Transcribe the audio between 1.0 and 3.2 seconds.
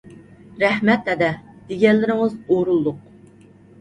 ھەدە! دېگەنلىرىڭىز ئورۇنلۇق.